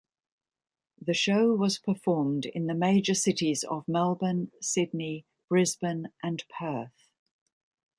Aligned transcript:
The 0.99 1.13
show 1.13 1.53
was 1.53 1.77
performed 1.77 2.47
in 2.47 2.65
the 2.65 2.73
major 2.73 3.13
cities 3.13 3.63
of 3.63 3.87
Melbourne, 3.87 4.51
Sydney, 4.59 5.27
Brisbane, 5.47 6.07
and 6.23 6.43
Perth. 6.49 7.07